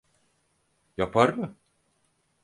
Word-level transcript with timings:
Yapar 0.97 1.29
mı? 1.33 1.55